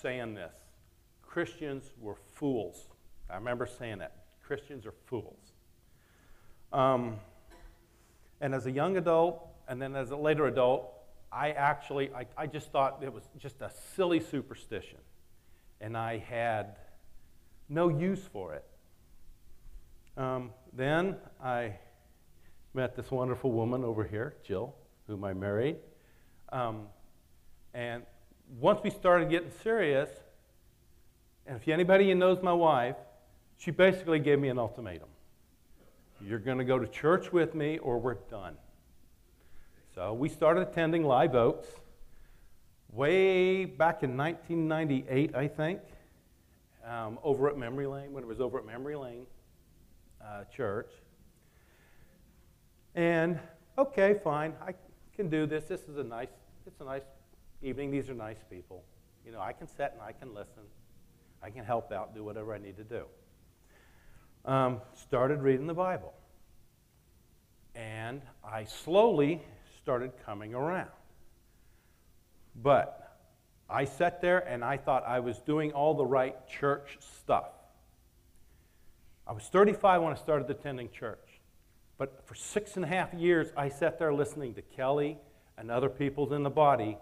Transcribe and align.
saying 0.00 0.34
this 0.34 0.54
Christians 1.22 1.92
were 2.00 2.16
fools. 2.34 2.88
I 3.28 3.36
remember 3.36 3.66
saying 3.66 3.98
that. 3.98 4.16
Christians 4.42 4.84
are 4.84 4.94
fools. 5.06 5.52
Um, 6.72 7.16
and 8.40 8.54
as 8.54 8.66
a 8.66 8.70
young 8.70 8.96
adult, 8.96 9.46
and 9.68 9.80
then 9.80 9.94
as 9.94 10.10
a 10.10 10.16
later 10.16 10.46
adult, 10.46 10.92
I 11.30 11.52
actually, 11.52 12.12
I, 12.12 12.26
I 12.36 12.46
just 12.46 12.72
thought 12.72 12.98
it 13.02 13.12
was 13.12 13.28
just 13.38 13.60
a 13.60 13.70
silly 13.94 14.18
superstition. 14.18 14.98
And 15.80 15.96
I 15.96 16.18
had 16.18 16.76
no 17.68 17.88
use 17.88 18.22
for 18.32 18.54
it. 18.54 18.64
Um, 20.16 20.50
then 20.72 21.16
I 21.42 21.74
met 22.74 22.96
this 22.96 23.10
wonderful 23.10 23.52
woman 23.52 23.84
over 23.84 24.04
here, 24.04 24.34
Jill, 24.42 24.74
whom 25.06 25.24
I 25.24 25.32
married. 25.32 25.76
Um, 26.50 26.88
and 27.72 28.02
once 28.58 28.80
we 28.82 28.90
started 28.90 29.30
getting 29.30 29.50
serious, 29.62 30.08
and 31.46 31.56
if 31.56 31.68
anybody 31.68 32.12
knows 32.14 32.42
my 32.42 32.52
wife, 32.52 32.96
she 33.58 33.70
basically 33.70 34.18
gave 34.18 34.38
me 34.38 34.48
an 34.48 34.58
ultimatum. 34.58 35.08
You're 36.20 36.38
going 36.38 36.58
to 36.58 36.64
go 36.64 36.78
to 36.78 36.86
church 36.86 37.32
with 37.32 37.54
me 37.54 37.78
or 37.78 37.98
we're 37.98 38.14
done. 38.14 38.56
So 39.94 40.12
we 40.12 40.28
started 40.28 40.62
attending 40.62 41.04
Live 41.04 41.34
Oaks 41.34 41.68
way 42.92 43.64
back 43.64 44.02
in 44.02 44.16
1998, 44.16 45.34
I 45.34 45.48
think, 45.48 45.80
um, 46.86 47.18
over 47.22 47.48
at 47.48 47.56
Memory 47.56 47.86
Lane, 47.86 48.12
when 48.12 48.22
it 48.22 48.26
was 48.26 48.40
over 48.40 48.58
at 48.58 48.66
Memory 48.66 48.96
Lane 48.96 49.26
uh, 50.24 50.44
Church. 50.44 50.90
And 52.94 53.38
okay, 53.78 54.18
fine, 54.22 54.54
I 54.66 54.74
can 55.14 55.28
do 55.28 55.46
this. 55.46 55.64
This 55.64 55.82
is 55.82 55.96
a 55.96 56.04
nice, 56.04 56.28
it's 56.66 56.80
a 56.80 56.84
nice 56.84 57.02
evening. 57.62 57.90
These 57.90 58.08
are 58.08 58.14
nice 58.14 58.42
people. 58.48 58.84
You 59.24 59.32
know, 59.32 59.40
I 59.40 59.52
can 59.52 59.66
sit 59.66 59.92
and 59.92 60.02
I 60.02 60.12
can 60.12 60.34
listen. 60.34 60.62
I 61.42 61.50
can 61.50 61.64
help 61.64 61.92
out, 61.92 62.14
do 62.14 62.24
whatever 62.24 62.54
I 62.54 62.58
need 62.58 62.76
to 62.76 62.84
do. 62.84 63.04
Um, 64.44 64.80
started 64.94 65.42
reading 65.42 65.66
the 65.66 65.74
Bible. 65.74 66.14
And 67.74 68.22
I 68.44 68.64
slowly 68.64 69.42
started 69.82 70.12
coming 70.24 70.54
around. 70.54 70.90
But 72.62 73.18
I 73.68 73.84
sat 73.84 74.20
there 74.20 74.40
and 74.40 74.64
I 74.64 74.76
thought 74.76 75.04
I 75.06 75.20
was 75.20 75.38
doing 75.38 75.72
all 75.72 75.94
the 75.94 76.04
right 76.04 76.36
church 76.48 76.98
stuff. 77.20 77.50
I 79.26 79.32
was 79.32 79.44
35 79.44 80.02
when 80.02 80.12
I 80.12 80.16
started 80.16 80.50
attending 80.50 80.90
church. 80.90 81.18
But 81.98 82.26
for 82.26 82.34
six 82.34 82.76
and 82.76 82.84
a 82.84 82.88
half 82.88 83.14
years, 83.14 83.48
I 83.56 83.68
sat 83.68 83.98
there 83.98 84.12
listening 84.12 84.54
to 84.54 84.62
Kelly 84.62 85.18
and 85.56 85.70
other 85.70 85.88
people 85.88 86.32
in 86.34 86.42
the 86.42 86.50
body. 86.50 86.96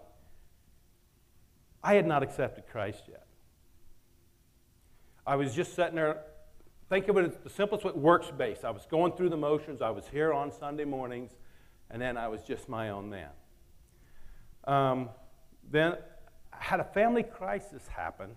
I 1.83 1.95
had 1.95 2.05
not 2.05 2.23
accepted 2.23 2.65
Christ 2.67 3.03
yet. 3.07 3.25
I 5.25 5.35
was 5.35 5.53
just 5.53 5.75
sitting 5.75 5.95
there, 5.95 6.21
think 6.89 7.07
of 7.07 7.17
it 7.17 7.25
as 7.25 7.37
the 7.43 7.49
simplest 7.49 7.85
way, 7.85 7.91
works 7.93 8.31
based. 8.35 8.65
I 8.65 8.71
was 8.71 8.85
going 8.89 9.13
through 9.13 9.29
the 9.29 9.37
motions. 9.37 9.81
I 9.81 9.91
was 9.91 10.05
here 10.11 10.33
on 10.33 10.51
Sunday 10.51 10.85
mornings, 10.85 11.31
and 11.89 12.01
then 12.01 12.17
I 12.17 12.27
was 12.27 12.41
just 12.41 12.67
my 12.67 12.89
own 12.89 13.09
man. 13.09 13.29
Um, 14.65 15.09
then 15.69 15.97
I 16.51 16.63
had 16.63 16.79
a 16.79 16.83
family 16.83 17.23
crisis 17.23 17.87
happen 17.87 18.31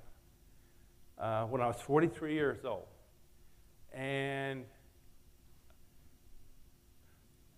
uh, 1.18 1.44
when 1.44 1.60
I 1.60 1.66
was 1.66 1.80
43 1.80 2.34
years 2.34 2.64
old. 2.64 2.86
And 3.92 4.64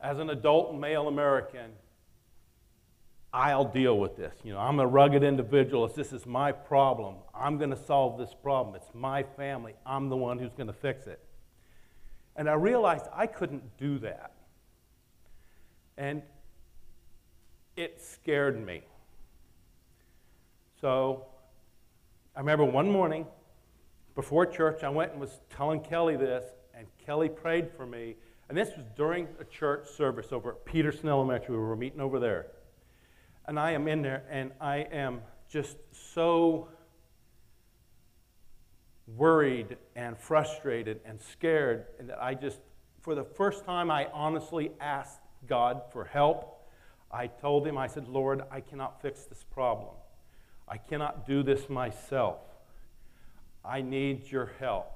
as 0.01 0.19
an 0.19 0.31
adult 0.31 0.75
male 0.75 1.09
American, 1.09 1.73
I'll 3.35 3.65
deal 3.65 3.99
with 3.99 4.17
this. 4.17 4.33
You 4.45 4.53
know, 4.53 4.61
I'm 4.61 4.79
a 4.79 4.87
rugged 4.87 5.25
individualist. 5.25 5.97
This 5.97 6.13
is 6.13 6.25
my 6.25 6.53
problem. 6.53 7.17
I'm 7.35 7.59
going 7.59 7.71
to 7.71 7.77
solve 7.77 8.17
this 8.17 8.33
problem. 8.33 8.77
It's 8.77 8.95
my 8.95 9.25
family. 9.25 9.75
I'm 9.85 10.09
the 10.09 10.17
one 10.17 10.39
who's 10.39 10.55
going 10.55 10.69
to 10.69 10.73
fix 10.73 11.09
it. 11.09 11.19
And 12.37 12.49
I 12.49 12.53
realized 12.53 13.07
I 13.13 13.27
couldn't 13.27 13.77
do 13.77 13.99
that. 13.99 14.35
And 15.99 16.23
it 17.77 18.01
scared 18.01 18.65
me. 18.65 18.83
So 20.81 21.27
I 22.37 22.39
remember 22.39 22.65
one 22.65 22.89
morning 22.89 23.27
before 24.15 24.47
church, 24.47 24.85
I 24.85 24.91
went 24.91 25.11
and 25.11 25.21
was 25.21 25.41
telling 25.51 25.81
Kelly 25.81 26.17
this, 26.17 26.45
and 26.73 26.87
Kelly 27.05 27.29
prayed 27.29 27.69
for 27.77 27.85
me. 27.85 28.15
And 28.49 28.57
this 28.57 28.69
was 28.77 28.87
during 28.97 29.27
a 29.41 29.45
church 29.45 29.89
service 29.89 30.29
over 30.31 30.53
at 30.53 30.65
Peterson 30.65 31.09
Elementary. 31.09 31.57
We 31.57 31.63
were 31.65 31.75
meeting 31.75 32.01
over 32.01 32.21
there. 32.21 32.47
And 33.47 33.59
I 33.59 33.73
am 33.73 33.89
in 33.89 34.03
there, 34.03 34.25
and 34.31 34.53
I 34.61 34.79
am 34.91 35.21
just 35.49 35.77
so 35.93 36.69
worried 39.07 39.77
and 39.95 40.17
frustrated 40.19 41.01
and 41.05 41.21
scared, 41.21 41.87
and 41.99 42.09
that 42.09 42.23
I 42.23 42.35
just, 42.35 42.61
for 43.03 43.15
the 43.15 43.25
first 43.25 43.65
time, 43.65 43.91
I 43.91 44.09
honestly 44.13 44.73
asked 44.81 45.21
God 45.47 45.83
for 45.93 46.05
help. 46.05 46.63
I 47.11 47.27
told 47.27 47.67
him, 47.67 47.77
I 47.77 47.87
said, 47.87 48.09
Lord, 48.09 48.43
I 48.51 48.61
cannot 48.61 49.03
fix 49.03 49.25
this 49.25 49.45
problem. 49.51 49.95
I 50.67 50.79
cannot 50.79 51.27
do 51.27 51.43
this 51.43 51.69
myself. 51.69 52.39
I 53.65 53.83
need 53.83 54.31
your 54.31 54.53
help. 54.59 54.91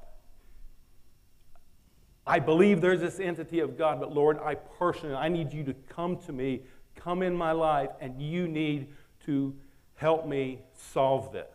I 2.26 2.38
believe 2.38 2.80
there's 2.80 3.00
this 3.00 3.20
entity 3.20 3.60
of 3.60 3.78
God, 3.78 4.00
but 4.00 4.12
Lord, 4.12 4.38
I 4.38 4.54
personally, 4.54 5.14
I 5.14 5.28
need 5.28 5.52
you 5.52 5.64
to 5.64 5.74
come 5.88 6.16
to 6.26 6.32
me, 6.32 6.62
come 6.98 7.22
in 7.22 7.34
my 7.34 7.52
life, 7.52 7.90
and 8.00 8.20
you 8.20 8.48
need 8.48 8.88
to 9.26 9.54
help 9.94 10.26
me 10.26 10.60
solve 10.74 11.32
this. 11.32 11.46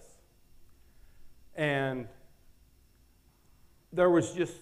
And 1.56 2.08
there 3.92 4.10
was 4.10 4.32
just, 4.32 4.54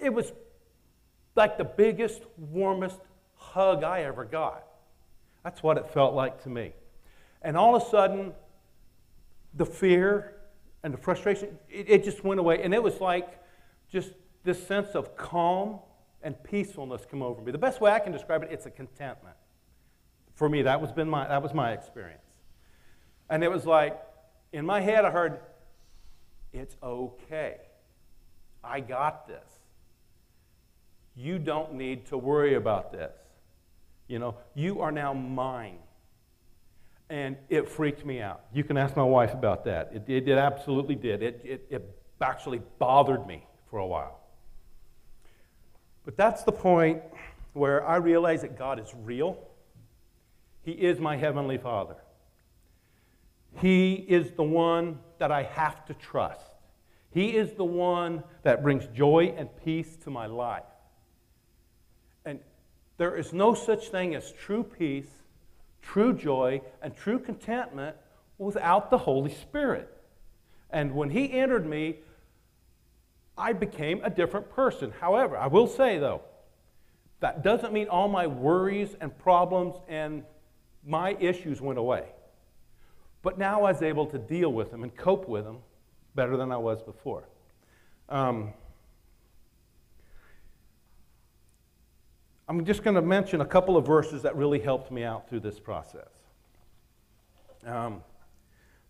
it 0.00 0.12
was 0.12 0.32
like 1.36 1.56
the 1.56 1.64
biggest, 1.64 2.22
warmest 2.36 3.00
hug 3.36 3.84
I 3.84 4.02
ever 4.02 4.24
got. 4.24 4.64
That's 5.44 5.62
what 5.62 5.78
it 5.78 5.88
felt 5.88 6.14
like 6.14 6.42
to 6.42 6.48
me. 6.48 6.72
And 7.42 7.56
all 7.56 7.76
of 7.76 7.82
a 7.82 7.86
sudden, 7.86 8.32
the 9.54 9.64
fear 9.64 10.34
and 10.82 10.92
the 10.92 10.98
frustration, 10.98 11.58
it, 11.68 11.88
it, 11.88 12.04
just 12.04 12.24
went 12.24 12.40
away. 12.40 12.62
And 12.62 12.74
it 12.74 12.82
was 12.82 13.00
like 13.00 13.38
just 13.90 14.10
this 14.44 14.64
sense 14.66 14.90
of 14.94 15.16
calm 15.16 15.78
and 16.22 16.42
peacefulness 16.42 17.06
come 17.10 17.22
over 17.22 17.40
me. 17.40 17.52
The 17.52 17.58
best 17.58 17.80
way 17.80 17.90
I 17.90 17.98
can 17.98 18.12
describe 18.12 18.42
it, 18.42 18.50
it's 18.52 18.66
a 18.66 18.70
contentment. 18.70 19.36
For 20.34 20.48
me, 20.48 20.62
that 20.62 20.80
was, 20.80 20.92
been 20.92 21.08
my, 21.08 21.26
that 21.28 21.42
was 21.42 21.54
my 21.54 21.72
experience. 21.72 22.22
And 23.28 23.44
it 23.44 23.50
was 23.50 23.66
like, 23.66 24.00
in 24.52 24.66
my 24.66 24.80
head, 24.80 25.04
I 25.04 25.10
heard, 25.10 25.40
it's 26.52 26.76
okay. 26.82 27.56
I 28.62 28.80
got 28.80 29.26
this. 29.26 29.46
You 31.14 31.38
don't 31.38 31.74
need 31.74 32.06
to 32.06 32.18
worry 32.18 32.54
about 32.54 32.92
this. 32.92 33.12
You 34.08 34.18
know, 34.18 34.36
you 34.54 34.80
are 34.80 34.90
now 34.90 35.12
mine. 35.12 35.78
And 37.08 37.36
it 37.48 37.68
freaked 37.68 38.04
me 38.04 38.20
out. 38.20 38.42
You 38.52 38.64
can 38.64 38.76
ask 38.76 38.96
my 38.96 39.04
wife 39.04 39.34
about 39.34 39.64
that. 39.64 39.90
It, 39.92 40.04
it, 40.08 40.28
it 40.28 40.38
absolutely 40.38 40.94
did. 40.94 41.22
It, 41.22 41.40
it, 41.44 41.66
it 41.70 41.96
actually 42.20 42.60
bothered 42.78 43.26
me 43.26 43.46
for 43.68 43.78
a 43.78 43.86
while. 43.86 44.19
But 46.04 46.16
that's 46.16 46.42
the 46.42 46.52
point 46.52 47.02
where 47.52 47.86
I 47.86 47.96
realize 47.96 48.42
that 48.42 48.56
God 48.58 48.78
is 48.78 48.92
real. 49.02 49.38
He 50.62 50.72
is 50.72 50.98
my 50.98 51.16
Heavenly 51.16 51.58
Father. 51.58 51.96
He 53.56 53.94
is 53.94 54.32
the 54.32 54.42
one 54.42 54.98
that 55.18 55.32
I 55.32 55.42
have 55.42 55.84
to 55.86 55.94
trust. 55.94 56.46
He 57.10 57.36
is 57.36 57.52
the 57.54 57.64
one 57.64 58.22
that 58.44 58.62
brings 58.62 58.86
joy 58.86 59.34
and 59.36 59.48
peace 59.64 59.96
to 60.04 60.10
my 60.10 60.26
life. 60.26 60.62
And 62.24 62.38
there 62.98 63.16
is 63.16 63.32
no 63.32 63.54
such 63.54 63.88
thing 63.88 64.14
as 64.14 64.32
true 64.32 64.62
peace, 64.62 65.10
true 65.82 66.12
joy, 66.12 66.62
and 66.82 66.96
true 66.96 67.18
contentment 67.18 67.96
without 68.38 68.90
the 68.90 68.98
Holy 68.98 69.32
Spirit. 69.32 69.90
And 70.70 70.94
when 70.94 71.10
He 71.10 71.32
entered 71.32 71.66
me, 71.66 71.96
I 73.40 73.54
became 73.54 74.02
a 74.04 74.10
different 74.10 74.50
person. 74.50 74.92
However, 75.00 75.36
I 75.36 75.46
will 75.46 75.66
say 75.66 75.98
though, 75.98 76.20
that 77.20 77.42
doesn't 77.42 77.72
mean 77.72 77.88
all 77.88 78.08
my 78.08 78.26
worries 78.26 78.94
and 79.00 79.16
problems 79.18 79.74
and 79.88 80.24
my 80.86 81.16
issues 81.20 81.60
went 81.60 81.78
away. 81.78 82.04
But 83.22 83.38
now 83.38 83.60
I 83.60 83.72
was 83.72 83.82
able 83.82 84.06
to 84.06 84.18
deal 84.18 84.52
with 84.52 84.70
them 84.70 84.82
and 84.82 84.94
cope 84.96 85.28
with 85.28 85.44
them 85.44 85.58
better 86.14 86.36
than 86.36 86.52
I 86.52 86.56
was 86.56 86.82
before. 86.82 87.24
Um, 88.08 88.52
I'm 92.48 92.64
just 92.64 92.82
going 92.82 92.96
to 92.96 93.02
mention 93.02 93.42
a 93.42 93.46
couple 93.46 93.76
of 93.76 93.86
verses 93.86 94.22
that 94.22 94.34
really 94.34 94.58
helped 94.58 94.90
me 94.90 95.04
out 95.04 95.28
through 95.28 95.40
this 95.40 95.60
process. 95.60 96.08
Um, 97.64 98.02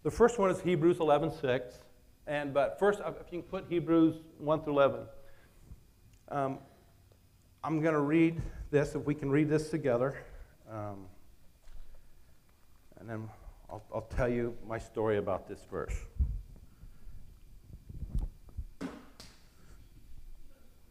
the 0.03 0.11
first 0.11 0.39
one 0.39 0.51
is 0.51 0.61
Hebrews 0.61 0.99
11:6, 0.99 1.81
and 2.27 2.55
but 2.55 2.79
first, 2.79 3.01
if 3.01 3.33
you 3.33 3.41
can 3.41 3.43
put 3.43 3.67
Hebrews 3.69 4.17
1 4.39 4.63
through 4.63 4.73
11, 4.75 5.01
um, 6.29 6.59
I'm 7.65 7.81
going 7.81 7.95
to 7.95 8.01
read 8.01 8.41
this. 8.71 8.95
If 8.95 9.05
we 9.05 9.15
can 9.15 9.31
read 9.31 9.49
this 9.49 9.71
together, 9.71 10.17
um, 10.71 11.07
and 12.99 13.09
then 13.09 13.29
I'll, 13.69 13.83
I'll 13.95 14.09
tell 14.17 14.29
you 14.29 14.57
my 14.67 14.79
story 14.79 15.19
about 15.19 15.49
this 15.49 15.61
verse. 15.71 15.95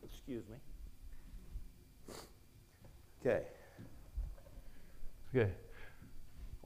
Excuse 0.04 0.44
me. 0.50 0.58
Okay. 3.22 3.44
Okay. 5.36 5.52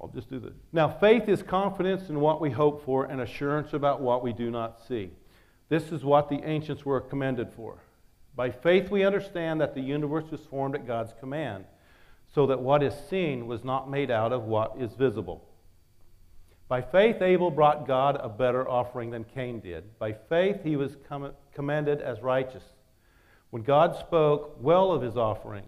I'll 0.03 0.09
just 0.09 0.29
do 0.29 0.38
this. 0.38 0.51
Now, 0.73 0.89
faith 0.89 1.29
is 1.29 1.41
confidence 1.41 2.09
in 2.09 2.19
what 2.19 2.41
we 2.41 2.50
hope 2.50 2.83
for 2.83 3.05
and 3.05 3.21
assurance 3.21 3.71
about 3.71 4.01
what 4.01 4.21
we 4.21 4.33
do 4.33 4.51
not 4.51 4.85
see. 4.85 5.11
This 5.69 5.94
is 5.94 6.03
what 6.03 6.27
the 6.27 6.44
ancients 6.44 6.83
were 6.85 7.00
commended 7.00 7.50
for. 7.55 7.77
By 8.35 8.51
faith, 8.51 8.91
we 8.91 9.05
understand 9.05 9.61
that 9.61 9.73
the 9.73 9.81
universe 9.81 10.29
was 10.29 10.41
formed 10.41 10.75
at 10.75 10.85
God's 10.85 11.13
command, 11.21 11.63
so 12.35 12.47
that 12.47 12.59
what 12.59 12.83
is 12.83 12.94
seen 13.09 13.47
was 13.47 13.63
not 13.63 13.89
made 13.89 14.11
out 14.11 14.33
of 14.33 14.44
what 14.44 14.75
is 14.77 14.91
visible. 14.91 15.47
By 16.67 16.81
faith, 16.81 17.21
Abel 17.21 17.50
brought 17.50 17.88
God 17.88 18.19
a 18.19 18.27
better 18.27 18.67
offering 18.67 19.09
than 19.09 19.23
Cain 19.23 19.61
did. 19.61 19.97
By 20.00 20.11
faith, 20.11 20.63
he 20.65 20.75
was 20.75 20.97
commended 21.53 22.01
as 22.01 22.19
righteous 22.21 22.63
when 23.51 23.63
God 23.63 23.95
spoke 23.95 24.57
well 24.59 24.91
of 24.91 25.01
his 25.01 25.15
offerings. 25.15 25.67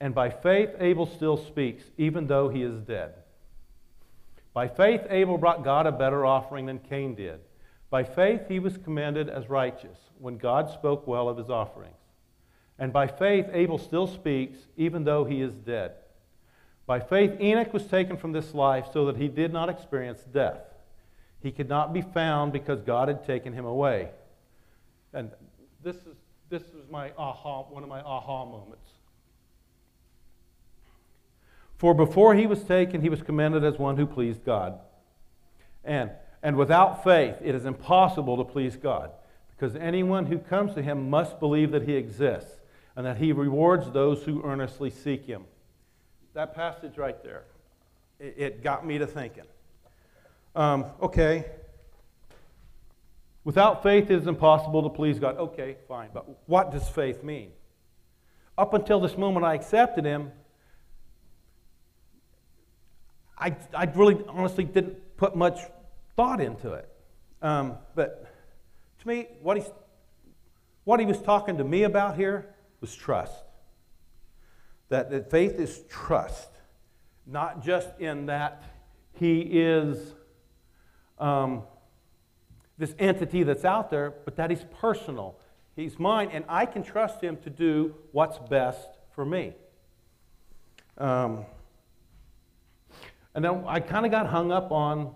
And 0.00 0.14
by 0.14 0.30
faith, 0.30 0.70
Abel 0.80 1.04
still 1.04 1.36
speaks, 1.36 1.84
even 1.98 2.28
though 2.28 2.48
he 2.48 2.62
is 2.62 2.80
dead. 2.80 3.12
By 4.58 4.66
faith, 4.66 5.02
Abel 5.08 5.38
brought 5.38 5.62
God 5.62 5.86
a 5.86 5.92
better 5.92 6.26
offering 6.26 6.66
than 6.66 6.80
Cain 6.80 7.14
did. 7.14 7.38
By 7.90 8.02
faith, 8.02 8.48
he 8.48 8.58
was 8.58 8.76
commended 8.76 9.28
as 9.28 9.48
righteous 9.48 9.96
when 10.18 10.36
God 10.36 10.68
spoke 10.68 11.06
well 11.06 11.28
of 11.28 11.36
his 11.36 11.48
offerings. 11.48 11.94
And 12.76 12.92
by 12.92 13.06
faith, 13.06 13.46
Abel 13.52 13.78
still 13.78 14.08
speaks, 14.08 14.58
even 14.76 15.04
though 15.04 15.24
he 15.24 15.42
is 15.42 15.52
dead. 15.52 15.92
By 16.86 16.98
faith, 16.98 17.40
Enoch 17.40 17.72
was 17.72 17.86
taken 17.86 18.16
from 18.16 18.32
this 18.32 18.52
life 18.52 18.86
so 18.92 19.04
that 19.06 19.16
he 19.16 19.28
did 19.28 19.52
not 19.52 19.68
experience 19.68 20.22
death. 20.22 20.64
He 21.40 21.52
could 21.52 21.68
not 21.68 21.92
be 21.92 22.02
found 22.02 22.52
because 22.52 22.80
God 22.80 23.06
had 23.06 23.24
taken 23.24 23.52
him 23.52 23.64
away. 23.64 24.08
And 25.12 25.30
this 25.84 25.98
is, 25.98 26.16
this 26.50 26.62
is 26.62 26.90
my 26.90 27.12
aha, 27.16 27.62
one 27.62 27.84
of 27.84 27.88
my 27.88 28.00
aha 28.00 28.44
moments. 28.44 28.88
For 31.78 31.94
before 31.94 32.34
he 32.34 32.46
was 32.46 32.64
taken, 32.64 33.00
he 33.00 33.08
was 33.08 33.22
commended 33.22 33.64
as 33.64 33.78
one 33.78 33.96
who 33.96 34.04
pleased 34.04 34.44
God. 34.44 34.80
And, 35.84 36.10
and 36.42 36.56
without 36.56 37.04
faith, 37.04 37.36
it 37.40 37.54
is 37.54 37.64
impossible 37.64 38.36
to 38.36 38.44
please 38.44 38.76
God, 38.76 39.12
because 39.56 39.76
anyone 39.76 40.26
who 40.26 40.38
comes 40.38 40.74
to 40.74 40.82
him 40.82 41.08
must 41.08 41.38
believe 41.38 41.70
that 41.70 41.84
he 41.84 41.94
exists 41.94 42.56
and 42.96 43.06
that 43.06 43.18
he 43.18 43.32
rewards 43.32 43.92
those 43.92 44.24
who 44.24 44.42
earnestly 44.44 44.90
seek 44.90 45.24
him. 45.24 45.44
That 46.34 46.52
passage 46.52 46.98
right 46.98 47.22
there, 47.22 47.44
it, 48.18 48.34
it 48.36 48.62
got 48.62 48.84
me 48.84 48.98
to 48.98 49.06
thinking. 49.06 49.44
Um, 50.56 50.86
okay, 51.00 51.44
without 53.44 53.84
faith, 53.84 54.10
it 54.10 54.18
is 54.18 54.26
impossible 54.26 54.82
to 54.82 54.88
please 54.88 55.20
God. 55.20 55.36
Okay, 55.36 55.76
fine, 55.86 56.08
but 56.12 56.26
what 56.48 56.72
does 56.72 56.88
faith 56.88 57.22
mean? 57.22 57.52
Up 58.58 58.74
until 58.74 58.98
this 58.98 59.16
moment, 59.16 59.46
I 59.46 59.54
accepted 59.54 60.04
him 60.04 60.32
I, 63.38 63.56
I 63.74 63.84
really 63.94 64.22
honestly 64.28 64.64
didn't 64.64 65.16
put 65.16 65.36
much 65.36 65.60
thought 66.16 66.40
into 66.40 66.72
it. 66.72 66.88
Um, 67.40 67.76
but 67.94 68.34
to 69.00 69.08
me, 69.08 69.28
what, 69.40 69.56
he's, 69.56 69.70
what 70.84 70.98
he 70.98 71.06
was 71.06 71.20
talking 71.22 71.58
to 71.58 71.64
me 71.64 71.84
about 71.84 72.16
here 72.16 72.54
was 72.80 72.94
trust. 72.94 73.44
That, 74.88 75.10
that 75.10 75.30
faith 75.30 75.60
is 75.60 75.82
trust, 75.88 76.48
not 77.26 77.62
just 77.62 77.88
in 78.00 78.26
that 78.26 78.62
he 79.12 79.40
is 79.40 80.14
um, 81.18 81.62
this 82.78 82.94
entity 82.98 83.42
that's 83.42 83.64
out 83.64 83.90
there, 83.90 84.14
but 84.24 84.36
that 84.36 84.50
he's 84.50 84.64
personal. 84.80 85.38
He's 85.76 85.98
mine, 85.98 86.30
and 86.32 86.44
I 86.48 86.66
can 86.66 86.82
trust 86.82 87.20
him 87.20 87.36
to 87.38 87.50
do 87.50 87.94
what's 88.12 88.38
best 88.38 88.88
for 89.12 89.24
me. 89.24 89.52
Um, 90.96 91.44
and 93.38 93.44
then 93.44 93.62
I 93.68 93.78
kind 93.78 94.04
of 94.04 94.10
got 94.10 94.26
hung 94.26 94.50
up 94.50 94.72
on 94.72 95.14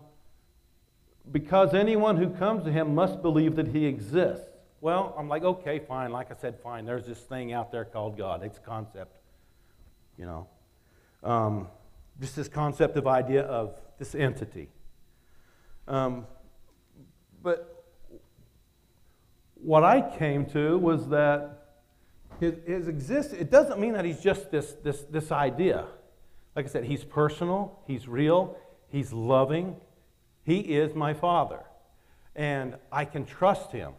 because 1.32 1.74
anyone 1.74 2.16
who 2.16 2.30
comes 2.30 2.62
to 2.62 2.70
him 2.70 2.94
must 2.94 3.20
believe 3.20 3.56
that 3.56 3.66
he 3.66 3.84
exists. 3.84 4.46
Well, 4.80 5.12
I'm 5.18 5.28
like, 5.28 5.42
okay, 5.42 5.80
fine. 5.80 6.12
Like 6.12 6.30
I 6.30 6.36
said, 6.40 6.60
fine. 6.62 6.84
There's 6.84 7.04
this 7.04 7.18
thing 7.18 7.52
out 7.52 7.72
there 7.72 7.84
called 7.84 8.16
God. 8.16 8.44
It's 8.44 8.58
a 8.58 8.60
concept, 8.60 9.16
you 10.16 10.24
know. 10.24 10.46
Um, 11.24 11.66
just 12.20 12.36
this 12.36 12.46
concept 12.46 12.96
of 12.96 13.08
idea 13.08 13.42
of 13.42 13.80
this 13.98 14.14
entity. 14.14 14.68
Um, 15.88 16.24
but 17.42 17.86
what 19.56 19.82
I 19.82 20.00
came 20.16 20.46
to 20.50 20.78
was 20.78 21.08
that 21.08 21.80
his, 22.38 22.54
his 22.68 22.86
existence, 22.86 23.40
it 23.40 23.50
doesn't 23.50 23.80
mean 23.80 23.94
that 23.94 24.04
he's 24.04 24.20
just 24.20 24.52
this, 24.52 24.76
this, 24.84 25.00
this 25.10 25.32
idea. 25.32 25.86
Like 26.54 26.66
I 26.66 26.68
said, 26.68 26.84
He's 26.84 27.04
personal, 27.04 27.80
He's 27.86 28.08
real, 28.08 28.56
He's 28.88 29.12
loving. 29.12 29.76
He 30.44 30.58
is 30.58 30.94
my 30.94 31.14
Father. 31.14 31.60
And 32.34 32.76
I 32.90 33.04
can 33.04 33.24
trust 33.24 33.72
Him. 33.72 33.92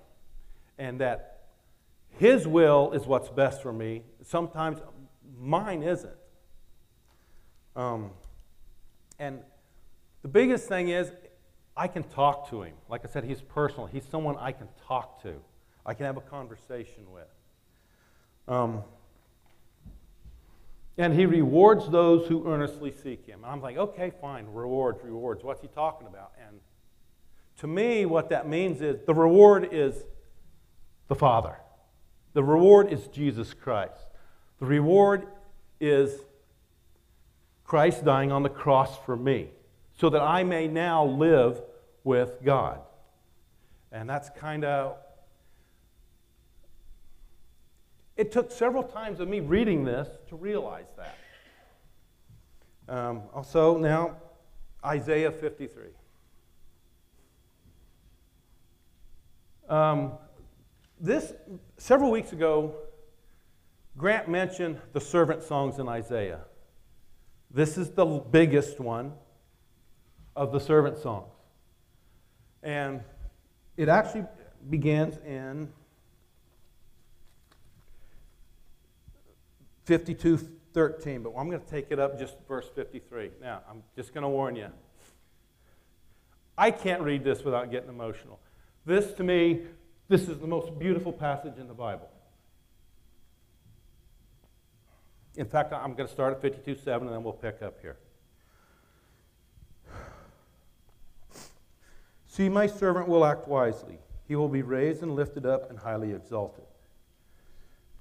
And 0.77 0.99
that 0.99 1.45
His 2.09 2.47
will 2.47 2.91
is 2.91 3.05
what's 3.05 3.29
best 3.29 3.61
for 3.61 3.73
me. 3.73 4.03
Sometimes 4.23 4.79
mine 5.39 5.83
isn't. 5.83 6.13
Um, 7.75 8.11
and 9.19 9.39
the 10.21 10.27
biggest 10.27 10.67
thing 10.67 10.89
is, 10.89 11.11
I 11.75 11.87
can 11.87 12.03
talk 12.03 12.49
to 12.49 12.61
him. 12.61 12.75
Like 12.87 13.01
I 13.03 13.07
said, 13.07 13.23
he's 13.23 13.41
personal. 13.41 13.87
He's 13.87 14.05
someone 14.05 14.37
I 14.37 14.51
can 14.51 14.67
talk 14.87 15.21
to, 15.23 15.33
I 15.85 15.93
can 15.93 16.05
have 16.05 16.17
a 16.17 16.21
conversation 16.21 17.11
with. 17.11 17.27
Um, 18.47 18.83
and 20.97 21.13
he 21.13 21.25
rewards 21.25 21.89
those 21.89 22.27
who 22.27 22.47
earnestly 22.47 22.91
seek 22.91 23.25
him. 23.25 23.43
And 23.43 23.51
I'm 23.51 23.61
like, 23.61 23.77
okay, 23.77 24.11
fine, 24.21 24.45
rewards, 24.51 25.03
rewards. 25.03 25.43
What's 25.43 25.61
he 25.61 25.67
talking 25.67 26.07
about? 26.07 26.31
And 26.47 26.59
to 27.57 27.67
me, 27.67 28.05
what 28.05 28.29
that 28.29 28.47
means 28.47 28.81
is 28.81 28.99
the 29.05 29.13
reward 29.13 29.69
is 29.71 30.03
the 31.07 31.15
Father. 31.15 31.57
The 32.33 32.43
reward 32.43 32.91
is 32.91 33.07
Jesus 33.07 33.53
Christ. 33.53 34.05
The 34.59 34.65
reward 34.65 35.27
is 35.79 36.21
Christ 37.63 38.05
dying 38.05 38.31
on 38.31 38.43
the 38.43 38.49
cross 38.49 38.97
for 39.05 39.15
me 39.15 39.49
so 39.99 40.09
that 40.09 40.21
I 40.21 40.43
may 40.43 40.67
now 40.67 41.05
live 41.05 41.61
with 42.03 42.37
God. 42.43 42.81
And 43.91 44.09
that's 44.09 44.29
kind 44.31 44.65
of 44.65 44.97
It 48.15 48.31
took 48.31 48.51
several 48.51 48.83
times 48.83 49.19
of 49.19 49.27
me 49.27 49.39
reading 49.39 49.83
this 49.83 50.07
to 50.29 50.35
realize 50.35 50.85
that. 50.97 51.17
Um, 52.87 53.23
also, 53.33 53.77
now, 53.77 54.17
Isaiah 54.85 55.31
53. 55.31 55.85
Um, 59.69 60.11
this, 60.99 61.33
several 61.77 62.11
weeks 62.11 62.33
ago, 62.33 62.75
Grant 63.97 64.27
mentioned 64.27 64.79
the 64.91 65.01
servant 65.01 65.43
songs 65.43 65.79
in 65.79 65.87
Isaiah. 65.87 66.41
This 67.49 67.77
is 67.77 67.91
the 67.91 68.05
biggest 68.05 68.79
one 68.79 69.13
of 70.35 70.51
the 70.51 70.59
servant 70.59 70.97
songs. 70.97 71.31
And 72.61 73.01
it 73.77 73.89
actually 73.89 74.25
begins 74.69 75.17
in 75.25 75.71
52 79.85 80.37
13, 80.73 81.21
but 81.21 81.33
I'm 81.37 81.49
going 81.49 81.61
to 81.61 81.67
take 81.67 81.87
it 81.91 81.99
up 81.99 82.17
just 82.19 82.35
verse 82.47 82.67
53. 82.73 83.31
Now, 83.41 83.61
I'm 83.69 83.83
just 83.95 84.13
going 84.13 84.23
to 84.23 84.29
warn 84.29 84.55
you. 84.55 84.67
I 86.57 86.71
can't 86.71 87.01
read 87.01 87.23
this 87.23 87.43
without 87.43 87.71
getting 87.71 87.89
emotional. 87.89 88.39
This, 88.85 89.13
to 89.13 89.23
me, 89.23 89.61
this 90.07 90.27
is 90.27 90.39
the 90.39 90.47
most 90.47 90.77
beautiful 90.77 91.11
passage 91.11 91.57
in 91.57 91.67
the 91.67 91.73
Bible. 91.73 92.09
In 95.35 95.45
fact, 95.45 95.73
I'm 95.73 95.93
going 95.93 96.07
to 96.07 96.13
start 96.13 96.33
at 96.33 96.41
52 96.41 96.75
7 96.75 97.07
and 97.07 97.15
then 97.15 97.23
we'll 97.23 97.33
pick 97.33 97.61
up 97.61 97.79
here. 97.81 97.97
See, 102.27 102.49
my 102.49 102.67
servant 102.67 103.07
will 103.07 103.25
act 103.25 103.47
wisely. 103.47 103.99
He 104.27 104.35
will 104.35 104.49
be 104.49 104.61
raised 104.61 105.03
and 105.03 105.15
lifted 105.15 105.45
up 105.45 105.69
and 105.69 105.79
highly 105.79 106.11
exalted. 106.11 106.65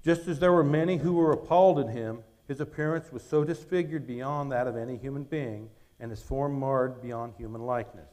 Just 0.05 0.27
as 0.27 0.39
there 0.39 0.53
were 0.53 0.65
many 0.65 0.97
who 0.97 1.15
were 1.15 1.33
appalled 1.33 1.79
at 1.79 1.89
him, 1.89 2.25
his 2.49 2.61
appearance 2.61 3.13
was 3.13 3.23
so 3.23 3.45
disfigured 3.45 4.07
beyond 4.07 4.51
that 4.51 4.67
of 4.67 4.77
any 4.77 4.97
human 4.97 5.23
being, 5.23 5.71
and 6.01 6.11
his 6.11 6.21
form 6.21 6.59
marred 6.59 7.01
beyond 7.01 7.35
human 7.39 7.63
likeness. 7.63 8.11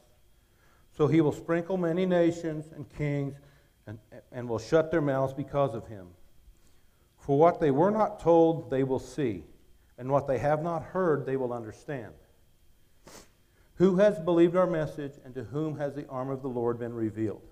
So 0.96 1.08
he 1.08 1.20
will 1.20 1.32
sprinkle 1.32 1.76
many 1.76 2.06
nations 2.06 2.66
and 2.74 2.88
kings 2.96 3.34
and, 3.86 3.98
and 4.30 4.48
will 4.48 4.58
shut 4.58 4.90
their 4.90 5.00
mouths 5.00 5.34
because 5.34 5.74
of 5.74 5.88
him. 5.88 6.06
For 7.18 7.38
what 7.38 7.60
they 7.60 7.70
were 7.70 7.90
not 7.90 8.20
told, 8.20 8.70
they 8.70 8.84
will 8.84 8.98
see, 8.98 9.44
and 9.98 10.10
what 10.10 10.26
they 10.26 10.38
have 10.38 10.62
not 10.62 10.82
heard, 10.82 11.26
they 11.26 11.36
will 11.36 11.52
understand. 11.52 12.12
Who 13.74 13.96
has 13.96 14.18
believed 14.20 14.56
our 14.56 14.66
message, 14.66 15.14
and 15.24 15.34
to 15.34 15.44
whom 15.44 15.78
has 15.78 15.94
the 15.94 16.06
arm 16.08 16.30
of 16.30 16.42
the 16.42 16.48
Lord 16.48 16.78
been 16.78 16.94
revealed? 16.94 17.42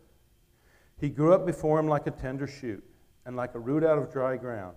He 1.01 1.09
grew 1.09 1.33
up 1.33 1.45
before 1.47 1.79
him 1.79 1.89
like 1.89 2.07
a 2.07 2.11
tender 2.13 2.47
shoot, 2.47 2.85
and 3.29 3.37
like 3.37 3.55
a 3.55 3.59
root 3.59 3.85
out 3.85 3.99
of 3.99 4.11
dry 4.11 4.39
ground. 4.39 4.75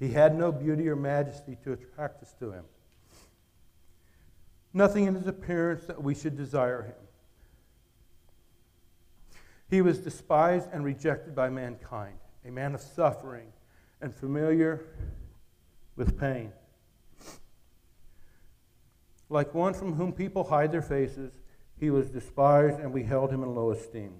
He 0.00 0.08
had 0.08 0.36
no 0.36 0.50
beauty 0.50 0.88
or 0.88 0.96
majesty 0.96 1.56
to 1.62 1.72
attract 1.72 2.20
us 2.20 2.34
to 2.40 2.50
him. 2.50 2.64
Nothing 4.74 5.06
in 5.06 5.14
his 5.14 5.28
appearance 5.28 5.84
that 5.84 6.02
we 6.02 6.12
should 6.12 6.36
desire 6.36 6.82
him. 6.82 6.94
He 9.70 9.82
was 9.82 10.00
despised 10.00 10.68
and 10.72 10.84
rejected 10.84 11.36
by 11.36 11.48
mankind, 11.48 12.16
a 12.44 12.50
man 12.50 12.74
of 12.74 12.80
suffering 12.80 13.52
and 14.00 14.12
familiar 14.12 14.84
with 15.94 16.18
pain. 16.18 16.52
Like 19.28 19.54
one 19.54 19.74
from 19.74 19.94
whom 19.94 20.12
people 20.12 20.42
hide 20.42 20.72
their 20.72 20.82
faces, 20.82 21.34
he 21.78 21.88
was 21.90 22.10
despised, 22.10 22.80
and 22.80 22.92
we 22.92 23.04
held 23.04 23.30
him 23.30 23.44
in 23.44 23.54
low 23.54 23.70
esteem. 23.70 24.14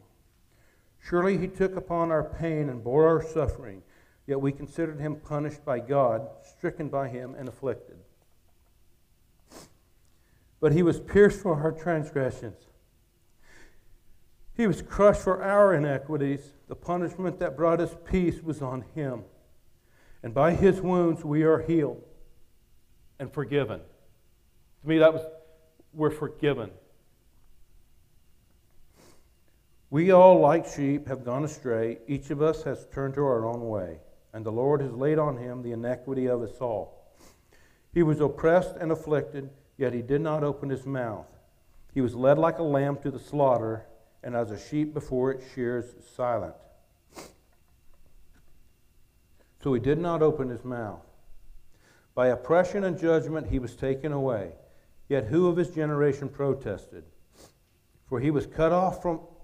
Surely 1.03 1.37
he 1.37 1.49
took 1.49 1.77
upon 1.77 2.11
our 2.11 2.23
pain 2.23 2.69
and 2.69 2.83
bore 2.83 3.09
our 3.09 3.23
suffering, 3.23 3.83
yet 4.27 4.41
we 4.41 4.53
considered 4.53 5.01
him 5.01 5.17
punished 5.17 5.65
by 5.65 5.81
God, 5.81 6.29
stricken 6.57 6.89
by 6.89 7.09
him, 7.09 7.35
and 7.35 7.49
afflicted. 7.49 7.97
But 10.61 10.73
he 10.73 10.85
was 10.85 11.01
pierced 11.01 11.41
for 11.41 11.61
our 11.61 11.73
transgressions. 11.73 12.59
He 14.57 14.69
was 14.69 14.81
crushed 14.81 15.23
for 15.23 15.43
our 15.43 15.75
iniquities. 15.75 16.53
The 16.69 16.77
punishment 16.77 17.41
that 17.41 17.57
brought 17.57 17.81
us 17.81 17.97
peace 18.05 18.41
was 18.41 18.63
on 18.63 18.85
him. 18.95 19.25
And 20.23 20.33
by 20.33 20.55
his 20.55 20.81
wounds 20.81 21.25
we 21.25 21.43
are 21.43 21.59
healed 21.59 22.05
and 23.19 23.33
forgiven. 23.33 23.81
To 24.83 24.89
me, 24.89 24.99
that 24.99 25.13
was, 25.13 25.23
we're 25.93 26.11
forgiven. 26.11 26.71
We 29.93 30.11
all, 30.11 30.41
like 30.41 30.65
sheep, 30.65 31.07
have 31.09 31.23
gone 31.23 31.45
astray. 31.45 31.99
Each 32.07 32.31
of 32.31 32.41
us 32.41 32.63
has 32.63 32.87
turned 32.95 33.13
to 33.13 33.21
our 33.21 33.45
own 33.45 33.69
way, 33.69 33.99
and 34.33 34.43
the 34.43 34.51
Lord 34.51 34.81
has 34.81 34.95
laid 34.95 35.19
on 35.19 35.37
him 35.37 35.63
the 35.63 35.73
iniquity 35.73 36.29
of 36.29 36.41
us 36.41 36.63
all. 36.63 37.13
He 37.93 38.03
was 38.03 38.19
oppressed 38.19 38.75
and 38.77 38.91
afflicted, 38.91 39.51
yet 39.77 39.93
he 39.93 40.01
did 40.01 40.23
not 40.23 40.45
open 40.45 40.71
his 40.71 40.87
mouth. 40.87 41.27
He 41.93 42.01
was 42.01 42.15
led 42.15 42.39
like 42.39 42.59
a 42.59 42.63
lamb 42.63 42.97
to 43.03 43.11
the 43.11 43.19
slaughter, 43.19 43.85
and 44.23 44.35
as 44.35 44.51
a 44.51 44.59
sheep 44.59 44.95
before 44.95 45.31
its 45.31 45.45
shears 45.53 45.95
silent. 46.17 46.55
So 49.63 49.75
he 49.75 49.81
did 49.81 49.99
not 49.99 50.23
open 50.23 50.49
his 50.49 50.65
mouth. 50.65 51.05
By 52.15 52.29
oppression 52.29 52.85
and 52.85 52.99
judgment 52.99 53.49
he 53.49 53.59
was 53.59 53.77
taken 53.77 54.11
away. 54.11 54.53
Yet 55.11 55.27
who 55.27 55.49
of 55.49 55.59
his 55.59 55.69
generation 55.69 56.31
protested? 56.31 57.05
For 58.07 58.21
he 58.21 58.31
was 58.31 58.47
cut 58.47 58.73
off 58.73 59.03
from, 59.03 59.21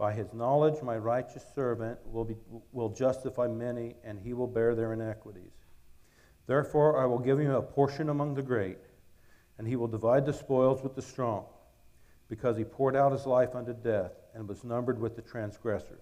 By 0.00 0.14
his 0.14 0.32
knowledge, 0.32 0.82
my 0.82 0.96
righteous 0.96 1.44
servant 1.54 1.98
will, 2.10 2.24
be, 2.24 2.34
will 2.72 2.88
justify 2.88 3.48
many, 3.48 3.96
and 4.02 4.18
he 4.18 4.32
will 4.32 4.46
bear 4.46 4.74
their 4.74 4.94
iniquities. 4.94 5.52
Therefore, 6.46 6.98
I 6.98 7.04
will 7.04 7.18
give 7.18 7.38
him 7.38 7.50
a 7.50 7.60
portion 7.60 8.08
among 8.08 8.32
the 8.32 8.40
great, 8.40 8.78
and 9.58 9.68
he 9.68 9.76
will 9.76 9.88
divide 9.88 10.24
the 10.24 10.32
spoils 10.32 10.82
with 10.82 10.94
the 10.94 11.02
strong, 11.02 11.44
because 12.30 12.56
he 12.56 12.64
poured 12.64 12.96
out 12.96 13.12
his 13.12 13.26
life 13.26 13.54
unto 13.54 13.74
death 13.74 14.12
and 14.34 14.48
was 14.48 14.64
numbered 14.64 14.98
with 14.98 15.16
the 15.16 15.22
transgressors. 15.22 16.00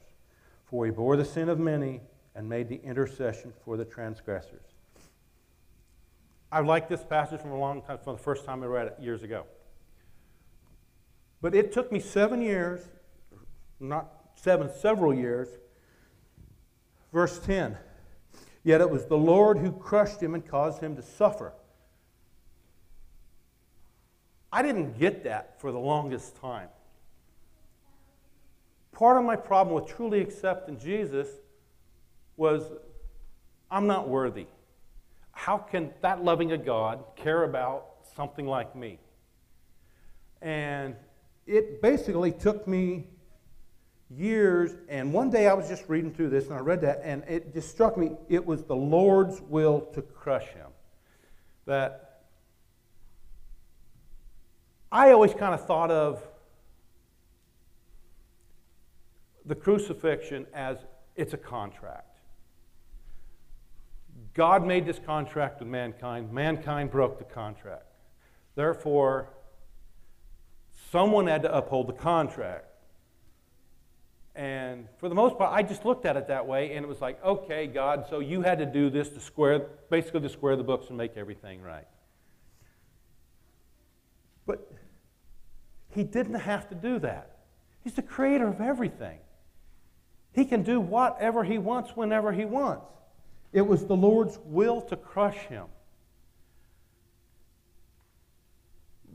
For 0.66 0.84
he 0.84 0.92
bore 0.92 1.16
the 1.16 1.24
sin 1.24 1.48
of 1.48 1.58
many 1.58 2.00
and 2.36 2.48
made 2.48 2.68
the 2.68 2.80
intercession 2.84 3.52
for 3.64 3.76
the 3.76 3.84
transgressors. 3.84 4.76
I 6.52 6.60
liked 6.60 6.88
this 6.88 7.02
passage 7.02 7.40
from 7.40 7.50
a 7.50 7.58
long 7.58 7.82
time, 7.82 7.98
from 7.98 8.14
the 8.14 8.22
first 8.22 8.44
time 8.44 8.62
I 8.62 8.66
read 8.66 8.86
it 8.86 8.96
years 9.00 9.24
ago. 9.24 9.44
But 11.42 11.56
it 11.56 11.72
took 11.72 11.90
me 11.90 11.98
seven 11.98 12.40
years, 12.40 12.82
not 13.80 14.12
seven, 14.34 14.70
several 14.80 15.14
years. 15.14 15.48
Verse 17.12 17.38
10 17.38 17.76
Yet 18.64 18.80
it 18.80 18.90
was 18.90 19.06
the 19.06 19.16
Lord 19.16 19.58
who 19.58 19.72
crushed 19.72 20.22
him 20.22 20.34
and 20.34 20.46
caused 20.46 20.82
him 20.82 20.96
to 20.96 21.02
suffer. 21.02 21.52
I 24.52 24.62
didn't 24.62 24.98
get 24.98 25.24
that 25.24 25.60
for 25.60 25.72
the 25.72 25.78
longest 25.78 26.36
time. 26.36 26.68
Part 28.92 29.16
of 29.16 29.24
my 29.24 29.36
problem 29.36 29.74
with 29.74 29.86
truly 29.94 30.20
accepting 30.20 30.78
Jesus 30.78 31.28
was 32.36 32.64
I'm 33.70 33.86
not 33.86 34.08
worthy. 34.08 34.46
How 35.32 35.58
can 35.58 35.92
that 36.00 36.24
loving 36.24 36.52
a 36.52 36.58
God 36.58 37.04
care 37.14 37.44
about 37.44 37.86
something 38.16 38.46
like 38.46 38.74
me? 38.74 38.98
And 40.42 40.96
it 41.46 41.80
basically 41.80 42.32
took 42.32 42.66
me 42.66 43.06
years, 44.10 44.72
and 44.88 45.12
one 45.12 45.30
day 45.30 45.48
I 45.48 45.54
was 45.54 45.68
just 45.68 45.88
reading 45.88 46.12
through 46.12 46.30
this 46.30 46.46
and 46.46 46.54
I 46.54 46.60
read 46.60 46.80
that, 46.82 47.00
and 47.04 47.22
it 47.28 47.52
just 47.52 47.70
struck 47.70 47.96
me 47.96 48.12
it 48.28 48.44
was 48.44 48.64
the 48.64 48.76
Lord's 48.76 49.40
will 49.42 49.82
to 49.94 50.02
crush 50.02 50.46
him. 50.46 50.68
That 51.66 52.22
I 54.90 55.12
always 55.12 55.34
kind 55.34 55.54
of 55.54 55.66
thought 55.66 55.90
of 55.90 56.26
the 59.44 59.54
crucifixion 59.54 60.46
as 60.54 60.78
it's 61.16 61.34
a 61.34 61.38
contract. 61.38 62.18
God 64.34 64.66
made 64.66 64.86
this 64.86 64.98
contract 64.98 65.60
with 65.60 65.68
mankind, 65.68 66.32
mankind 66.32 66.90
broke 66.90 67.18
the 67.18 67.24
contract. 67.24 67.84
Therefore, 68.54 69.30
Someone 70.90 71.26
had 71.26 71.42
to 71.42 71.54
uphold 71.54 71.88
the 71.88 71.92
contract. 71.92 72.64
And 74.38 74.86
for 74.98 75.08
the 75.08 75.16
most 75.16 75.36
part, 75.36 75.52
I 75.52 75.64
just 75.64 75.84
looked 75.84 76.06
at 76.06 76.16
it 76.16 76.28
that 76.28 76.46
way, 76.46 76.76
and 76.76 76.84
it 76.84 76.88
was 76.88 77.00
like, 77.00 77.22
okay, 77.24 77.66
God, 77.66 78.06
so 78.08 78.20
you 78.20 78.40
had 78.40 78.58
to 78.58 78.66
do 78.66 78.88
this 78.88 79.08
to 79.08 79.20
square, 79.20 79.66
basically 79.90 80.20
to 80.20 80.28
square 80.28 80.54
the 80.54 80.62
books 80.62 80.86
and 80.90 80.96
make 80.96 81.16
everything 81.16 81.60
right. 81.60 81.88
But 84.46 84.70
he 85.90 86.04
didn't 86.04 86.36
have 86.36 86.68
to 86.68 86.76
do 86.76 87.00
that. 87.00 87.38
He's 87.82 87.94
the 87.94 88.02
creator 88.02 88.46
of 88.46 88.60
everything. 88.60 89.18
He 90.32 90.44
can 90.44 90.62
do 90.62 90.78
whatever 90.78 91.42
he 91.42 91.58
wants 91.58 91.96
whenever 91.96 92.30
he 92.30 92.44
wants. 92.44 92.86
It 93.52 93.62
was 93.62 93.86
the 93.86 93.96
Lord's 93.96 94.38
will 94.44 94.80
to 94.82 94.94
crush 94.94 95.38
him. 95.48 95.66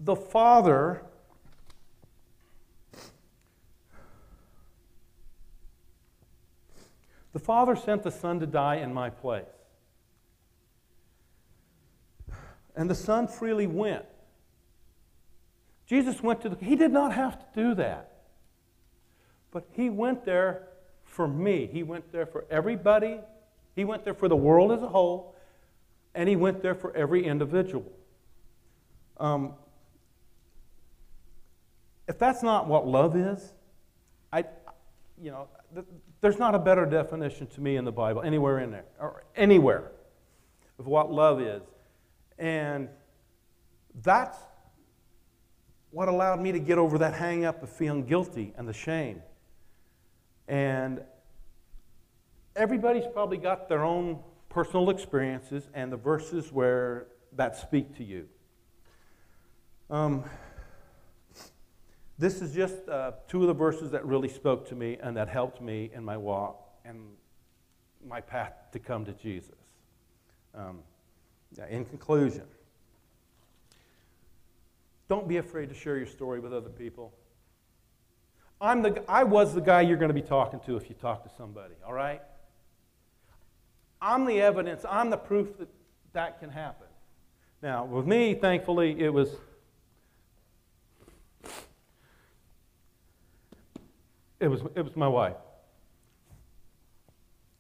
The 0.04 0.18
Father 0.18 1.06
The 7.34 7.40
Father 7.40 7.76
sent 7.76 8.04
the 8.04 8.12
Son 8.12 8.40
to 8.40 8.46
die 8.46 8.76
in 8.76 8.94
my 8.94 9.10
place. 9.10 9.46
And 12.76 12.90
the 12.90 12.96
Son 12.96 13.28
freely 13.28 13.68
went. 13.68 14.06
Jesus 15.86 16.22
went 16.22 16.42
to 16.42 16.50
the, 16.50 16.64
he 16.64 16.76
did 16.76 16.92
not 16.92 17.14
have 17.14 17.40
to 17.40 17.46
do 17.56 17.76
that. 17.76 18.12
But 19.52 19.68
he 19.72 19.90
went 19.90 20.26
there 20.26 20.68
for 21.04 21.28
me. 21.28 21.70
He 21.72 21.84
went 21.84 22.12
there 22.12 22.26
for 22.26 22.46
everybody. 22.50 23.20
He 23.76 23.86
went 23.86 24.04
there 24.04 24.14
for 24.14 24.28
the 24.28 24.36
world 24.36 24.72
as 24.72 24.82
a 24.82 24.88
whole. 24.88 25.36
And 26.16 26.30
he 26.30 26.36
went 26.36 26.62
there 26.62 26.76
for 26.76 26.96
every 26.96 27.26
individual. 27.26 27.92
Um, 29.18 29.54
if 32.08 32.18
that's 32.18 32.44
not 32.44 32.68
what 32.68 32.88
love 32.88 33.16
is, 33.16 33.54
I, 34.32 34.46
you 35.24 35.32
know, 35.32 35.48
there's 36.20 36.38
not 36.38 36.54
a 36.54 36.60
better 36.60 36.86
definition 36.86 37.48
to 37.48 37.62
me 37.62 37.78
in 37.78 37.86
the 37.86 37.92
Bible, 37.94 38.22
anywhere 38.22 38.60
in 38.60 38.72
there, 38.72 38.84
or 39.00 39.24
anywhere, 39.38 39.94
of 40.78 40.86
what 40.86 41.10
love 41.10 41.40
is. 41.42 41.62
And 42.38 42.90
that's 44.02 44.38
what 45.92 46.10
allowed 46.10 46.42
me 46.42 46.52
to 46.52 46.60
get 46.60 46.78
over 46.78 46.98
that 46.98 47.14
hang 47.14 47.46
up 47.46 47.64
of 47.64 47.70
feeling 47.70 48.06
guilty 48.06 48.54
and 48.58 48.68
the 48.68 48.74
shame. 48.74 49.22
And 50.50 51.02
everybody's 52.54 53.08
probably 53.14 53.38
got 53.38 53.70
their 53.70 53.86
own 53.86 54.20
personal 54.50 54.90
experiences 54.90 55.70
and 55.74 55.90
the 55.90 55.98
verses 55.98 56.52
where 56.52 57.08
that 57.38 57.56
speak 57.56 57.96
to 57.96 58.04
you. 58.04 58.28
Um, 59.90 60.26
This 62.18 62.42
is 62.42 62.54
just 62.54 62.88
uh, 62.88 63.14
two 63.28 63.42
of 63.42 63.48
the 63.48 63.54
verses 63.54 63.92
that 63.92 64.06
really 64.06 64.30
spoke 64.30 64.68
to 64.70 64.76
me 64.76 64.98
and 65.02 65.18
that 65.18 65.30
helped 65.30 65.62
me 65.62 65.90
in 65.94 66.04
my 66.04 66.18
walk 66.18 66.60
and 66.86 67.00
my 68.08 68.22
path 68.22 68.54
to 68.72 68.80
come 68.80 69.06
to 69.06 69.14
Jesus. 69.14 69.56
Um, 70.54 70.80
in 71.70 71.86
conclusion, 71.86 72.44
don't 75.10 75.28
be 75.28 75.38
afraid 75.38 75.70
to 75.70 75.76
share 75.76 75.98
your 75.98 76.08
story 76.08 76.40
with 76.40 76.54
other 76.54 76.70
people. 76.70 77.14
I'm 78.62 78.82
the, 78.82 79.04
I 79.10 79.24
was 79.24 79.54
the 79.54 79.62
guy 79.62 79.82
you're 79.82 79.98
going 79.98 80.10
to 80.10 80.14
be 80.14 80.22
talking 80.22 80.60
to 80.62 80.78
if 80.78 80.90
you 80.90 80.96
talk 80.96 81.24
to 81.24 81.36
somebody, 81.36 81.76
all 81.86 81.94
right? 81.94 82.22
I'm 84.02 84.26
the 84.26 84.42
evidence, 84.42 84.86
I'm 84.88 85.10
the 85.10 85.18
proof 85.18 85.58
that 85.58 85.70
that 86.14 86.40
can 86.40 86.50
happen. 86.50 86.88
Now, 87.62 87.86
with 87.86 88.06
me, 88.06 88.34
thankfully, 88.34 89.00
it 89.00 89.10
was. 89.12 89.30
It 94.44 94.50
was, 94.50 94.60
it 94.76 94.82
was 94.82 94.98
my 94.98 95.08
wife. 95.08 95.38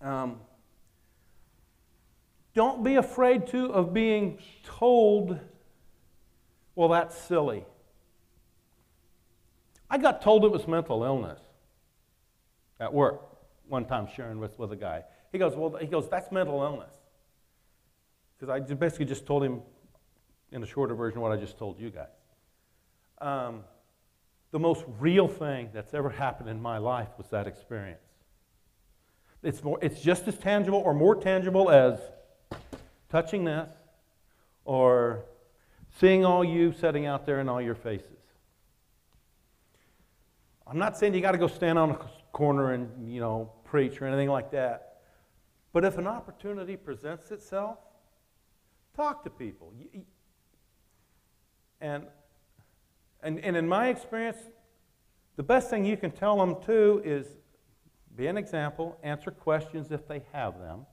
Um, 0.02 0.42
don't 2.54 2.84
be 2.84 2.96
afraid, 2.96 3.48
too, 3.48 3.72
of 3.72 3.94
being 3.94 4.38
told, 4.66 5.40
well, 6.76 6.90
that's 6.90 7.18
silly. 7.18 7.64
I 9.90 9.98
got 9.98 10.22
told 10.22 10.44
it 10.44 10.52
was 10.52 10.68
mental 10.68 11.06
illness 11.06 11.40
at 12.82 12.94
work 12.94 13.22
one 13.70 13.86
time, 13.86 14.10
sharing 14.14 14.40
with, 14.40 14.60
with 14.60 14.74
a 14.74 14.76
guy. 14.76 15.06
He 15.32 15.38
goes, 15.38 15.56
well, 15.56 15.78
he 15.80 15.88
goes, 15.88 16.10
that's 16.10 16.34
mental 16.34 16.62
illness. 16.64 16.94
Because 18.38 18.50
I 18.50 18.60
basically 18.74 19.06
just 19.06 19.26
told 19.26 19.42
him 19.42 19.62
in 20.52 20.62
a 20.62 20.68
shorter 20.68 20.96
version 20.96 21.22
what 21.22 21.32
I 21.32 21.38
just 21.38 21.58
told 21.58 21.80
you 21.80 21.92
guys. 21.92 22.10
Um, 23.22 23.64
the 24.54 24.60
most 24.60 24.86
real 25.00 25.28
thing 25.28 25.72
that's 25.74 25.96
ever 25.96 26.12
happened 26.12 26.48
in 26.48 26.62
my 26.62 26.78
life 26.78 27.10
was 27.18 27.28
that 27.30 27.48
experience. 27.48 28.06
It's, 29.42 29.64
more, 29.64 29.80
it's 29.82 30.00
just 30.00 30.28
as 30.28 30.38
tangible 30.38 30.78
or 30.78 30.94
more 30.94 31.16
tangible 31.16 31.72
as 31.72 32.00
touching 33.10 33.46
this 33.46 33.72
or 34.64 35.26
seeing 36.00 36.24
all 36.24 36.46
you 36.46 36.72
setting 36.72 37.08
out 37.08 37.26
there 37.26 37.42
in 37.42 37.50
all 37.50 37.60
your 37.60 37.74
faces. 37.74 38.08
I'm 40.68 40.78
not 40.78 41.00
saying 41.00 41.16
you 41.16 41.22
got 41.22 41.32
to 41.32 41.40
go 41.40 41.48
stand 41.48 41.80
on 41.80 41.90
a 41.90 42.00
corner 42.32 42.74
and, 42.74 43.12
you 43.12 43.22
know, 43.22 43.52
preach 43.66 44.00
or 44.04 44.06
anything 44.06 44.30
like 44.30 44.52
that. 44.52 45.02
But 45.74 45.84
if 45.84 45.98
an 45.98 46.06
opportunity 46.06 46.78
presents 46.78 47.32
itself, 47.32 47.80
talk 48.96 49.24
to 49.24 49.32
people. 49.32 49.74
And, 51.82 52.06
and, 53.24 53.40
and 53.40 53.56
in 53.56 53.68
my 53.68 53.88
experience, 53.88 54.38
the 55.36 55.44
best 55.44 55.70
thing 55.70 55.86
you 55.86 55.98
can 55.98 56.12
tell 56.12 56.38
them 56.38 56.62
too 56.64 57.02
is 57.04 57.28
be 58.16 58.28
an 58.28 58.38
example, 58.38 58.98
answer 59.02 59.32
questions 59.32 59.92
if 59.92 60.08
they 60.08 60.22
have 60.32 60.60
them, 60.60 60.86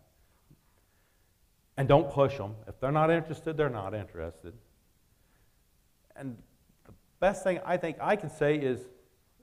and 1.77 1.87
don't 1.89 2.11
push 2.11 2.37
them. 2.39 2.55
If 2.67 2.81
they're 2.81 2.93
not 2.93 3.11
interested, 3.11 3.57
they're 3.57 3.69
not 3.69 3.95
interested. 3.95 4.55
And 6.17 6.37
the 6.87 6.93
best 7.21 7.45
thing 7.45 7.61
I 7.65 7.77
think 7.77 7.99
I 8.01 8.17
can 8.17 8.31
say 8.31 8.57
is 8.57 8.81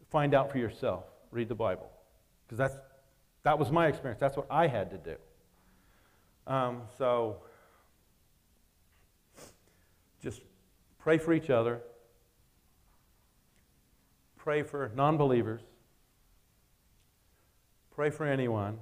find 0.10 0.34
out 0.34 0.52
for 0.52 0.58
yourself. 0.58 1.04
Read 1.32 1.50
the 1.50 1.56
Bible. 1.56 1.90
Because 2.46 2.58
that's 2.58 2.76
that 3.44 3.58
was 3.58 3.72
my 3.72 3.88
experience. 3.88 4.20
That's 4.20 4.36
what 4.36 4.48
I 4.50 4.68
had 4.68 4.90
to 4.92 4.98
do. 4.98 5.16
Um, 6.48 6.82
so 6.98 7.38
just 10.22 10.42
pray 11.00 11.18
for 11.18 11.34
each 11.34 11.50
other, 11.50 11.82
pray 14.48 14.64
for 14.64 14.90
non 14.96 15.18
believers, 15.18 15.60
pray 17.94 18.10
for 18.10 18.26
anyone 18.26 18.78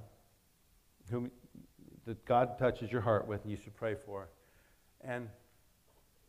whom 1.10 1.28
that 2.04 2.24
God 2.24 2.56
touches 2.56 2.92
your 2.92 3.00
heart 3.00 3.26
with 3.26 3.42
and 3.42 3.50
you 3.50 3.56
should 3.56 3.74
pray 3.74 3.96
for. 3.96 4.28
And 5.00 5.28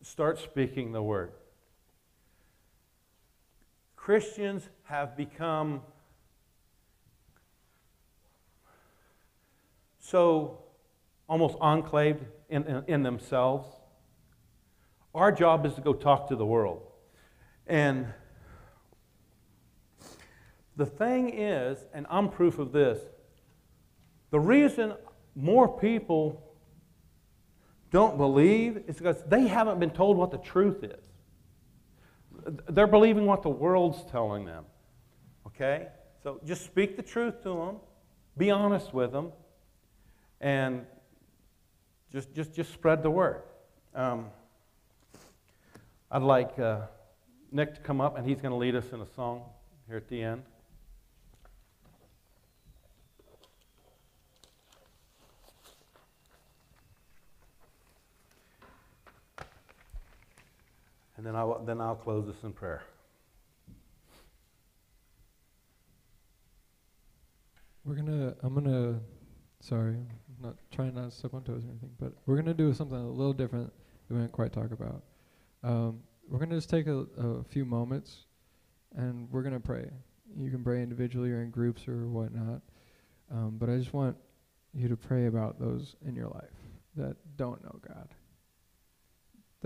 start 0.01 0.39
speaking 0.39 0.91
the 0.91 1.03
word. 1.03 1.33
Christians 3.95 4.69
have 4.85 5.15
become 5.15 5.81
so 9.99 10.63
almost 11.29 11.57
enclaved 11.61 12.25
in, 12.49 12.63
in, 12.63 12.83
in, 12.87 13.03
themselves. 13.03 13.67
Our 15.13 15.31
job 15.31 15.63
is 15.67 15.75
to 15.75 15.81
go 15.81 15.93
talk 15.93 16.27
to 16.29 16.35
the 16.35 16.43
world. 16.43 16.81
And 17.67 18.07
the 20.77 20.85
thing 20.85 21.37
is, 21.37 21.83
and 21.93 22.05
I'm 22.09 22.29
proof 22.29 22.59
of 22.59 22.71
this, 22.71 22.99
the 24.29 24.39
reason 24.39 24.93
more 25.35 25.67
people 25.67 26.43
don't 27.91 28.17
believe 28.17 28.83
is 28.87 28.97
because 28.97 29.23
they 29.27 29.47
haven't 29.47 29.79
been 29.79 29.89
told 29.89 30.17
what 30.17 30.31
the 30.31 30.37
truth 30.37 30.83
is. 30.83 31.03
They're 32.69 32.87
believing 32.87 33.25
what 33.25 33.41
the 33.41 33.49
world's 33.49 34.03
telling 34.11 34.45
them. 34.45 34.65
Okay? 35.47 35.87
So 36.21 36.39
just 36.45 36.63
speak 36.65 36.95
the 36.95 37.03
truth 37.03 37.41
to 37.43 37.49
them, 37.49 37.75
be 38.37 38.51
honest 38.51 38.93
with 38.93 39.11
them, 39.11 39.31
and 40.39 40.85
just, 42.11 42.33
just, 42.33 42.53
just 42.53 42.71
spread 42.71 43.01
the 43.01 43.09
word. 43.09 43.41
Um, 43.95 44.27
I'd 46.11 46.21
like 46.21 46.57
uh, 46.59 46.81
Nick 47.51 47.75
to 47.75 47.81
come 47.81 47.99
up, 47.99 48.17
and 48.17 48.27
he's 48.27 48.41
going 48.41 48.51
to 48.51 48.57
lead 48.57 48.75
us 48.75 48.85
in 48.93 49.01
a 49.01 49.07
song 49.15 49.43
here 49.87 49.97
at 49.97 50.07
the 50.07 50.21
end. 50.21 50.43
And 61.17 61.25
then 61.25 61.35
I'll, 61.35 61.63
then 61.65 61.81
I'll 61.81 61.95
close 61.95 62.27
this 62.27 62.43
in 62.43 62.53
prayer. 62.53 62.83
We're 67.83 67.95
gonna. 67.95 68.35
I'm 68.43 68.53
gonna. 68.53 68.99
Sorry, 69.61 69.93
I'm 69.93 70.07
not 70.41 70.55
trying 70.71 70.93
not 70.93 71.09
to 71.09 71.17
step 71.17 71.33
on 71.33 71.43
toes 71.43 71.63
or 71.63 71.69
anything, 71.69 71.91
but 71.97 72.13
we're 72.25 72.35
gonna 72.35 72.53
do 72.53 72.73
something 72.73 72.97
a 72.97 73.09
little 73.09 73.31
different 73.31 73.71
that 74.07 74.13
we 74.13 74.19
didn't 74.19 74.33
quite 74.33 74.51
talk 74.51 74.71
about. 74.71 75.03
Um, 75.63 76.01
we're 76.27 76.39
gonna 76.39 76.55
just 76.55 76.69
take 76.69 76.87
a, 76.87 77.05
a 77.17 77.43
few 77.45 77.63
moments, 77.63 78.25
and 78.97 79.31
we're 79.31 79.41
gonna 79.41 79.61
pray. 79.61 79.89
You 80.35 80.51
can 80.51 80.65
pray 80.65 80.83
individually 80.83 81.31
or 81.31 81.41
in 81.41 81.49
groups 81.49 81.87
or 81.87 82.09
whatnot, 82.09 82.61
um, 83.31 83.55
but 83.57 83.69
I 83.69 83.77
just 83.77 83.93
want 83.93 84.17
you 84.73 84.89
to 84.89 84.97
pray 84.97 85.27
about 85.27 85.57
those 85.57 85.95
in 86.05 86.13
your 86.13 86.27
life 86.27 86.57
that 86.97 87.15
don't 87.37 87.63
know 87.63 87.79
God. 87.87 88.09